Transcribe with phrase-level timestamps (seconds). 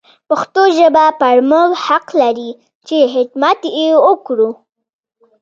[0.29, 2.49] پښتو ژبه پر موږ حق لري
[2.87, 4.49] چې حدمت يې وکړو.